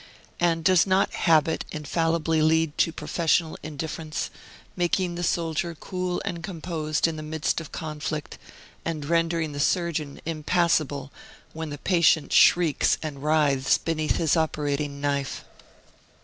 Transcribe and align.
And 0.39 0.63
does 0.63 0.87
not 0.87 1.13
habit 1.13 1.63
infallibly 1.71 2.41
lead 2.41 2.75
to 2.79 2.91
professional 2.91 3.55
indifference, 3.61 4.31
making 4.75 5.13
the 5.13 5.21
soldier 5.21 5.75
cool 5.79 6.19
and 6.25 6.41
composed 6.41 7.07
in 7.07 7.17
the 7.17 7.21
midst 7.21 7.61
of 7.61 7.71
conflict, 7.71 8.39
and 8.83 9.05
rendering 9.05 9.51
the 9.51 9.59
surgeon 9.59 10.19
impassible 10.25 11.11
when 11.53 11.69
the 11.69 11.77
patient 11.77 12.33
shrieks 12.33 12.97
and 13.03 13.21
writhes 13.23 13.77
beneath 13.77 14.15
his 14.17 14.35
operating 14.35 15.01
knife. 15.01 15.43